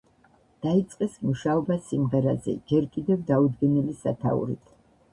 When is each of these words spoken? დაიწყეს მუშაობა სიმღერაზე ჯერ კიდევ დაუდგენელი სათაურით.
დაიწყეს 0.65 1.19
მუშაობა 1.25 1.77
სიმღერაზე 1.91 2.57
ჯერ 2.73 2.91
კიდევ 2.99 3.25
დაუდგენელი 3.31 3.99
სათაურით. 4.05 4.79